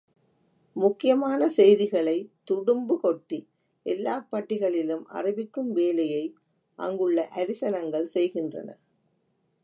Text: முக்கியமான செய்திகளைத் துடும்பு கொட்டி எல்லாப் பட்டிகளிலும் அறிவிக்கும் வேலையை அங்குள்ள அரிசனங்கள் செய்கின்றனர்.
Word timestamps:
முக்கியமான 0.75 1.49
செய்திகளைத் 1.49 2.29
துடும்பு 2.43 2.99
கொட்டி 2.99 3.39
எல்லாப் 3.85 4.27
பட்டிகளிலும் 4.31 5.05
அறிவிக்கும் 5.09 5.71
வேலையை 5.71 6.23
அங்குள்ள 6.79 7.29
அரிசனங்கள் 7.35 8.03
செய்கின்றனர். 8.03 8.81